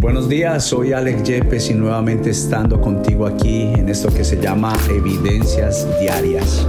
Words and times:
Buenos 0.00 0.30
días, 0.30 0.64
soy 0.64 0.94
Alex 0.94 1.24
Yepes 1.24 1.68
y 1.68 1.74
nuevamente 1.74 2.30
estando 2.30 2.80
contigo 2.80 3.26
aquí 3.26 3.64
en 3.64 3.90
esto 3.90 4.08
que 4.08 4.24
se 4.24 4.40
llama 4.40 4.72
Evidencias 4.88 5.86
Diarias. 6.00 6.66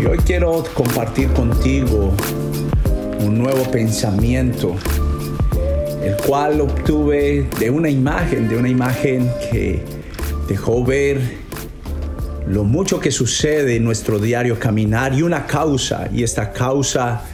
Y 0.00 0.06
hoy 0.06 0.16
quiero 0.24 0.64
compartir 0.72 1.28
contigo 1.34 2.14
un 3.20 3.38
nuevo 3.38 3.70
pensamiento, 3.70 4.76
el 6.02 6.16
cual 6.26 6.62
obtuve 6.62 7.46
de 7.60 7.68
una 7.68 7.90
imagen, 7.90 8.48
de 8.48 8.56
una 8.56 8.70
imagen 8.70 9.30
que 9.50 9.82
dejó 10.48 10.82
ver 10.82 11.20
lo 12.46 12.64
mucho 12.64 12.98
que 12.98 13.10
sucede 13.10 13.76
en 13.76 13.84
nuestro 13.84 14.18
diario 14.18 14.58
caminar 14.58 15.12
y 15.12 15.20
una 15.20 15.44
causa, 15.44 16.08
y 16.10 16.22
esta 16.22 16.50
causa 16.50 17.24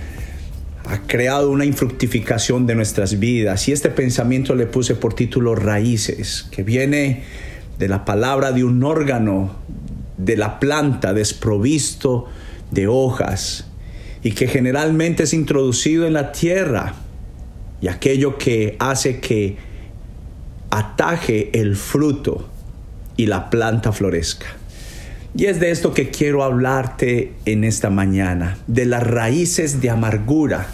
ha 0.90 1.06
creado 1.06 1.50
una 1.50 1.64
infructificación 1.64 2.66
de 2.66 2.74
nuestras 2.74 3.20
vidas. 3.20 3.68
Y 3.68 3.72
este 3.72 3.90
pensamiento 3.90 4.56
le 4.56 4.66
puse 4.66 4.96
por 4.96 5.14
título 5.14 5.54
Raíces, 5.54 6.48
que 6.50 6.64
viene 6.64 7.22
de 7.78 7.86
la 7.86 8.04
palabra 8.04 8.50
de 8.50 8.64
un 8.64 8.82
órgano 8.82 9.54
de 10.16 10.36
la 10.36 10.58
planta 10.58 11.14
desprovisto 11.14 12.26
de 12.72 12.88
hojas 12.88 13.68
y 14.24 14.32
que 14.32 14.48
generalmente 14.48 15.22
es 15.22 15.32
introducido 15.32 16.08
en 16.08 16.12
la 16.12 16.32
tierra 16.32 16.94
y 17.80 17.86
aquello 17.86 18.36
que 18.36 18.76
hace 18.80 19.20
que 19.20 19.58
ataje 20.70 21.50
el 21.58 21.76
fruto 21.76 22.48
y 23.16 23.26
la 23.26 23.48
planta 23.48 23.92
florezca. 23.92 24.59
Y 25.34 25.46
es 25.46 25.60
de 25.60 25.70
esto 25.70 25.94
que 25.94 26.10
quiero 26.10 26.42
hablarte 26.42 27.34
en 27.44 27.64
esta 27.64 27.90
mañana, 27.90 28.58
de 28.66 28.84
las 28.84 29.06
raíces 29.06 29.80
de 29.80 29.90
amargura 29.90 30.68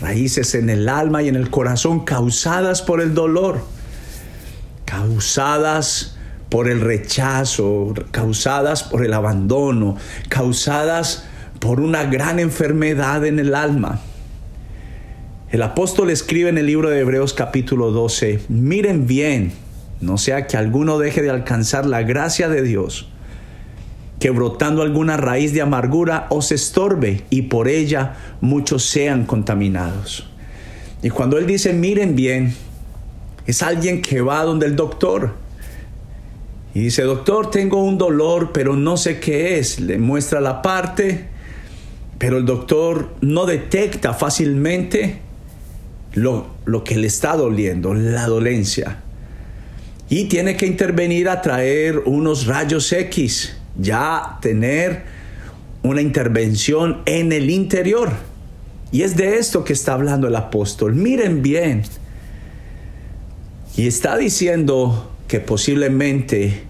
raíces 0.00 0.54
en 0.54 0.70
el 0.70 0.88
alma 0.88 1.22
y 1.22 1.28
en 1.28 1.36
el 1.36 1.50
corazón 1.50 2.04
causadas 2.04 2.82
por 2.82 3.00
el 3.00 3.14
dolor, 3.14 3.60
causadas 4.84 6.16
por 6.48 6.68
el 6.68 6.80
rechazo, 6.80 7.94
causadas 8.10 8.84
por 8.84 9.04
el 9.04 9.12
abandono, 9.12 9.96
causadas 10.28 11.24
por 11.60 11.80
una 11.80 12.04
gran 12.04 12.38
enfermedad 12.38 13.26
en 13.26 13.38
el 13.38 13.54
alma. 13.54 14.00
El 15.50 15.62
apóstol 15.62 16.10
escribe 16.10 16.50
en 16.50 16.58
el 16.58 16.66
libro 16.66 16.90
de 16.90 17.00
Hebreos 17.00 17.32
capítulo 17.34 17.90
12, 17.90 18.40
miren 18.48 19.06
bien, 19.06 19.52
no 20.00 20.18
sea 20.18 20.46
que 20.46 20.56
alguno 20.56 20.98
deje 20.98 21.22
de 21.22 21.30
alcanzar 21.30 21.86
la 21.86 22.02
gracia 22.02 22.48
de 22.48 22.62
Dios 22.62 23.10
que 24.18 24.30
brotando 24.30 24.82
alguna 24.82 25.16
raíz 25.16 25.52
de 25.52 25.62
amargura 25.62 26.26
os 26.30 26.50
estorbe 26.52 27.24
y 27.30 27.42
por 27.42 27.68
ella 27.68 28.16
muchos 28.40 28.84
sean 28.84 29.26
contaminados. 29.26 30.28
Y 31.02 31.10
cuando 31.10 31.38
él 31.38 31.46
dice, 31.46 31.72
miren 31.72 32.16
bien, 32.16 32.54
es 33.46 33.62
alguien 33.62 34.02
que 34.02 34.20
va 34.20 34.42
donde 34.42 34.66
el 34.66 34.76
doctor 34.76 35.34
y 36.74 36.80
dice, 36.80 37.02
doctor, 37.02 37.50
tengo 37.50 37.82
un 37.82 37.98
dolor, 37.98 38.52
pero 38.52 38.76
no 38.76 38.96
sé 38.96 39.18
qué 39.18 39.58
es. 39.58 39.80
Le 39.80 39.98
muestra 39.98 40.40
la 40.40 40.62
parte, 40.62 41.26
pero 42.18 42.38
el 42.38 42.44
doctor 42.44 43.16
no 43.20 43.46
detecta 43.46 44.14
fácilmente 44.14 45.18
lo, 46.12 46.46
lo 46.66 46.84
que 46.84 46.96
le 46.96 47.08
está 47.08 47.36
doliendo, 47.36 47.94
la 47.94 48.26
dolencia. 48.26 48.98
Y 50.08 50.26
tiene 50.26 50.56
que 50.56 50.66
intervenir 50.66 51.28
a 51.28 51.42
traer 51.42 51.98
unos 52.04 52.46
rayos 52.46 52.92
X 52.92 53.57
ya 53.78 54.38
tener 54.40 55.04
una 55.82 56.02
intervención 56.02 57.02
en 57.06 57.32
el 57.32 57.50
interior. 57.50 58.10
Y 58.90 59.02
es 59.02 59.16
de 59.16 59.38
esto 59.38 59.64
que 59.64 59.72
está 59.72 59.94
hablando 59.94 60.26
el 60.28 60.36
apóstol. 60.36 60.94
Miren 60.94 61.42
bien. 61.42 61.82
Y 63.76 63.86
está 63.86 64.16
diciendo 64.16 65.12
que 65.28 65.40
posiblemente 65.40 66.64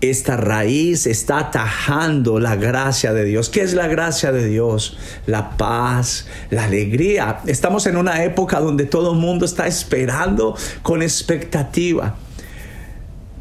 esta 0.00 0.36
raíz 0.36 1.06
está 1.06 1.38
atajando 1.38 2.38
la 2.38 2.56
gracia 2.56 3.12
de 3.12 3.24
Dios. 3.24 3.48
¿Qué 3.48 3.62
es 3.62 3.74
la 3.74 3.88
gracia 3.88 4.30
de 4.30 4.46
Dios? 4.46 4.96
La 5.26 5.56
paz, 5.56 6.26
la 6.50 6.64
alegría. 6.64 7.40
Estamos 7.46 7.86
en 7.86 7.96
una 7.96 8.22
época 8.22 8.60
donde 8.60 8.84
todo 8.84 9.12
el 9.12 9.18
mundo 9.18 9.44
está 9.44 9.66
esperando 9.66 10.56
con 10.82 11.02
expectativa. 11.02 12.16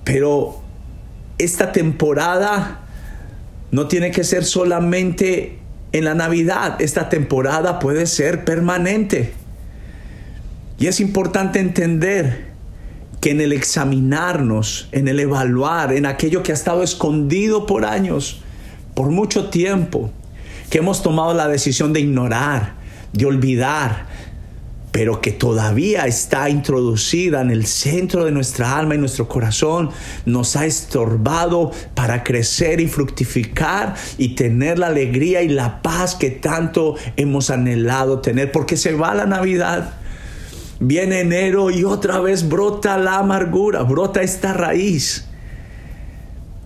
Pero 0.04 0.62
esta 1.38 1.72
temporada 1.72 2.82
no 3.72 3.88
tiene 3.88 4.12
que 4.12 4.24
ser 4.24 4.46
solamente 4.46 5.60
en 5.92 6.06
la 6.06 6.14
Navidad, 6.14 6.82
esta 6.82 7.10
temporada 7.10 7.80
puede 7.80 8.08
ser 8.08 8.44
permanente. 8.44 9.34
Y 10.80 10.88
es 10.88 11.00
importante 11.00 11.60
entender 11.60 12.48
que 13.22 13.32
en 13.32 13.42
el 13.42 13.52
examinarnos, 13.52 14.90
en 14.92 15.08
el 15.08 15.20
evaluar, 15.20 15.94
en 15.94 16.06
aquello 16.06 16.44
que 16.44 16.52
ha 16.52 16.56
estado 16.56 16.84
escondido 16.84 17.66
por 17.66 17.86
años, 17.86 18.42
por 18.94 19.10
mucho 19.10 19.50
tiempo, 19.50 20.12
que 20.70 20.80
hemos 20.80 21.02
tomado 21.02 21.34
la 21.34 21.48
decisión 21.48 21.94
de 21.94 22.02
ignorar, 22.02 22.76
de 23.14 23.26
olvidar, 23.26 24.08
pero 24.98 25.22
que 25.22 25.32
todavía 25.32 26.08
está 26.08 26.50
introducida 26.50 27.42
en 27.42 27.52
el 27.52 27.68
centro 27.68 28.26
de 28.26 28.32
nuestra 28.32 28.80
alma 28.80 28.96
y 28.96 28.98
nuestro 28.98 29.28
corazón, 29.28 29.92
nos 30.26 30.56
ha 30.56 30.66
estorbado 30.66 31.70
para 31.94 32.24
crecer 32.24 32.80
y 32.80 32.88
fructificar 32.88 33.94
y 34.18 34.30
tener 34.30 34.80
la 34.80 34.88
alegría 34.88 35.44
y 35.44 35.50
la 35.50 35.84
paz 35.84 36.16
que 36.16 36.32
tanto 36.32 36.96
hemos 37.16 37.52
anhelado 37.52 38.22
tener, 38.22 38.52
porque 38.52 38.76
se 38.76 38.96
va 38.96 39.14
la 39.14 39.28
Navidad. 39.28 39.94
Viene 40.80 41.20
enero 41.20 41.70
y 41.70 41.84
otra 41.84 42.20
vez 42.20 42.50
brota 42.50 42.98
la 42.98 43.20
amargura, 43.20 43.84
brota 43.84 44.24
esta 44.24 44.54
raíz. 44.54 45.28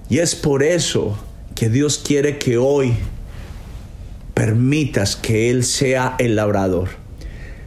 Y 0.07 0.19
es 0.19 0.35
por 0.35 0.63
eso 0.63 1.17
que 1.53 1.67
Dios 1.67 1.97
quiere 1.97 2.37
que 2.39 2.57
hoy 2.57 2.93
permitas 4.33 5.17
que 5.17 5.49
Él 5.49 5.65
sea 5.65 6.15
el 6.17 6.37
labrador 6.37 7.00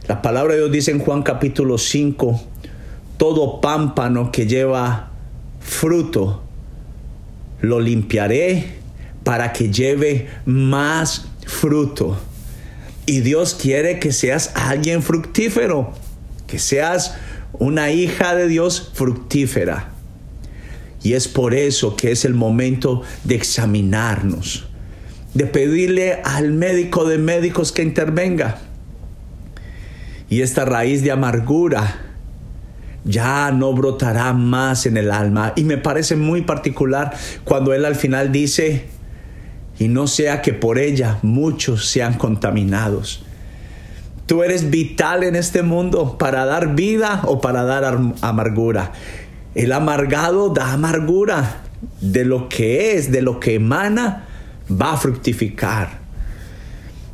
la 0.07 0.21
palabra 0.21 0.53
de 0.53 0.59
Dios 0.59 0.71
dice 0.71 0.91
en 0.91 0.99
Juan 0.99 1.23
capítulo 1.23 1.77
5, 1.77 2.39
todo 3.17 3.59
pámpano 3.59 4.31
que 4.31 4.45
lleva 4.45 5.09
fruto, 5.59 6.43
lo 7.61 7.79
limpiaré 7.79 8.75
para 9.23 9.51
que 9.51 9.71
lleve 9.71 10.27
más 10.45 11.27
fruto. 11.47 12.17
Y 13.07 13.21
Dios 13.21 13.55
quiere 13.59 13.99
que 13.99 14.11
seas 14.11 14.51
alguien 14.53 15.01
fructífero, 15.01 15.93
que 16.45 16.59
seas 16.59 17.15
una 17.53 17.91
hija 17.91 18.35
de 18.35 18.47
Dios 18.47 18.91
fructífera. 18.93 19.89
Y 21.01 21.13
es 21.13 21.27
por 21.27 21.55
eso 21.55 21.95
que 21.95 22.11
es 22.11 22.25
el 22.25 22.35
momento 22.35 23.01
de 23.23 23.35
examinarnos, 23.35 24.67
de 25.33 25.45
pedirle 25.47 26.21
al 26.23 26.51
médico 26.51 27.05
de 27.05 27.17
médicos 27.17 27.71
que 27.71 27.81
intervenga 27.81 28.59
y 30.29 30.41
esta 30.41 30.65
raíz 30.65 31.03
de 31.03 31.11
amargura 31.11 32.01
ya 33.03 33.51
no 33.51 33.71
brotará 33.73 34.33
más 34.33 34.85
en 34.85 34.97
el 34.97 35.11
alma. 35.11 35.53
Y 35.55 35.63
me 35.63 35.77
parece 35.77 36.15
muy 36.15 36.41
particular 36.41 37.13
cuando 37.43 37.73
él 37.73 37.85
al 37.85 37.95
final 37.95 38.31
dice, 38.31 38.87
y 39.77 39.87
no 39.87 40.07
sea 40.07 40.41
que 40.41 40.53
por 40.53 40.79
ella 40.79 41.19
muchos 41.21 41.87
sean 41.87 42.15
contaminados. 42.15 43.23
Tú 44.25 44.41
eres 44.41 44.71
vital 44.71 45.23
en 45.23 45.35
este 45.35 45.61
mundo 45.61 46.17
para 46.17 46.45
dar 46.45 46.73
vida 46.73 47.21
o 47.25 47.41
para 47.41 47.63
dar 47.63 47.99
amargura. 48.21 48.91
El 49.53 49.71
amargado 49.71 50.49
da 50.49 50.73
amargura. 50.73 51.61
De 52.01 52.25
lo 52.25 52.49
que 52.49 52.95
es, 52.95 53.11
de 53.11 53.21
lo 53.21 53.39
que 53.39 53.55
emana, 53.55 54.25
va 54.69 54.93
a 54.93 54.97
fructificar. 54.97 56.04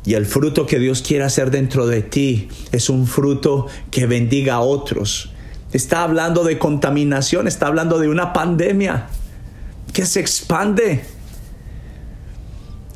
Y 0.04 0.14
el 0.14 0.26
fruto 0.26 0.66
que 0.66 0.78
Dios 0.78 1.02
quiere 1.02 1.24
hacer 1.24 1.50
dentro 1.50 1.86
de 1.86 2.02
ti 2.02 2.48
es 2.72 2.90
un 2.90 3.06
fruto 3.06 3.68
que 3.90 4.06
bendiga 4.06 4.54
a 4.54 4.60
otros. 4.60 5.30
Está 5.72 6.02
hablando 6.02 6.44
de 6.44 6.58
contaminación, 6.58 7.46
está 7.46 7.68
hablando 7.68 7.98
de 7.98 8.08
una 8.08 8.32
pandemia 8.32 9.06
que 9.92 10.04
se 10.04 10.20
expande. 10.20 11.04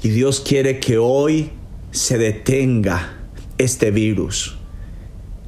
Y 0.03 0.08
Dios 0.08 0.41
quiere 0.41 0.81
que 0.81 0.99
hoy 0.99 1.50
se 1.91 2.19
detenga 2.19 3.14
este 3.56 3.91
virus 3.91 4.59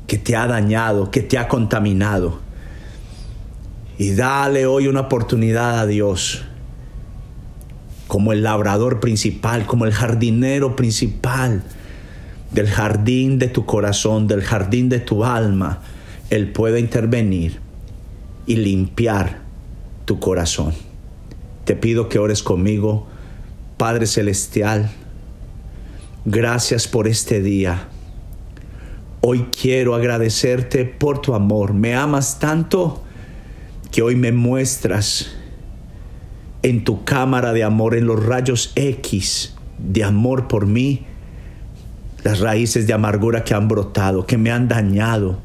que 0.06 0.16
te 0.16 0.36
ha 0.36 0.46
dañado, 0.46 1.10
que 1.10 1.20
te 1.20 1.38
ha 1.38 1.48
contaminado. 1.48 2.40
Y 3.98 4.14
dale 4.14 4.64
hoy 4.64 4.86
una 4.86 5.00
oportunidad 5.00 5.80
a 5.80 5.86
Dios 5.86 6.44
como 8.08 8.32
el 8.32 8.42
labrador 8.42 9.00
principal, 9.00 9.66
como 9.66 9.84
el 9.84 9.92
jardinero 9.92 10.74
principal 10.74 11.62
del 12.50 12.66
jardín 12.66 13.38
de 13.38 13.48
tu 13.48 13.66
corazón, 13.66 14.26
del 14.26 14.42
jardín 14.42 14.88
de 14.88 14.98
tu 14.98 15.24
alma, 15.24 15.82
Él 16.30 16.50
puede 16.50 16.80
intervenir 16.80 17.60
y 18.46 18.56
limpiar 18.56 19.40
tu 20.06 20.18
corazón. 20.18 20.72
Te 21.64 21.76
pido 21.76 22.08
que 22.08 22.18
ores 22.18 22.42
conmigo, 22.42 23.06
Padre 23.76 24.06
Celestial, 24.06 24.90
gracias 26.24 26.88
por 26.88 27.06
este 27.06 27.42
día. 27.42 27.88
Hoy 29.20 29.48
quiero 29.60 29.94
agradecerte 29.94 30.86
por 30.86 31.20
tu 31.20 31.34
amor. 31.34 31.74
Me 31.74 31.94
amas 31.94 32.38
tanto 32.38 33.02
que 33.90 34.00
hoy 34.00 34.16
me 34.16 34.32
muestras 34.32 35.37
en 36.68 36.84
tu 36.84 37.04
cámara 37.04 37.52
de 37.52 37.64
amor, 37.64 37.96
en 37.96 38.06
los 38.06 38.24
rayos 38.24 38.72
X 38.74 39.54
de 39.78 40.04
amor 40.04 40.48
por 40.48 40.66
mí, 40.66 41.04
las 42.24 42.40
raíces 42.40 42.86
de 42.86 42.92
amargura 42.92 43.44
que 43.44 43.54
han 43.54 43.68
brotado, 43.68 44.26
que 44.26 44.36
me 44.36 44.50
han 44.50 44.68
dañado 44.68 45.38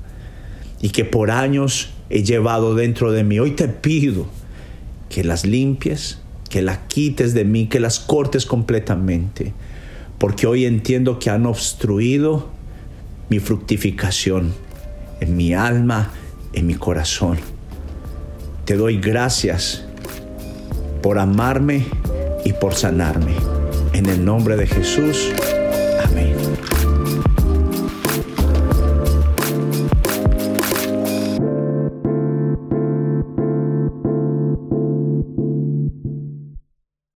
y 0.82 0.90
que 0.90 1.06
por 1.06 1.32
años 1.32 1.92
he 2.10 2.24
llevado 2.24 2.76
dentro 2.76 3.12
de 3.12 3.24
mí. 3.24 3.40
Hoy 3.40 3.52
te 3.52 3.68
pido 3.68 4.26
que 5.10 5.24
las 5.24 5.46
limpies, 5.46 6.20
que 6.50 6.62
las 6.62 6.80
quites 6.88 7.34
de 7.34 7.46
mí, 7.46 7.68
que 7.68 7.80
las 7.80 8.00
cortes 8.00 8.46
completamente, 8.46 9.54
porque 10.18 10.48
hoy 10.48 10.66
entiendo 10.66 11.20
que 11.20 11.30
han 11.30 11.46
obstruido 11.46 12.50
mi 13.30 13.40
fructificación 13.40 14.54
en 15.22 15.38
mi 15.38 15.54
alma, 15.54 16.12
en 16.54 16.68
mi 16.68 16.76
corazón. 16.76 17.38
Te 18.66 18.76
doy 18.76 18.98
gracias 18.98 19.86
por 21.04 21.20
amarme 21.20 21.86
y 22.46 22.54
por 22.54 22.74
sanarme. 22.74 23.36
En 23.92 24.08
el 24.08 24.26
nombre 24.26 24.56
de 24.56 24.66
Jesús. 24.66 25.32